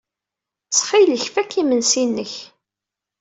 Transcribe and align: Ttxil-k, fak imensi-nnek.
Ttxil-k, 0.67 1.23
fak 1.33 1.51
imensi-nnek. 1.61 2.33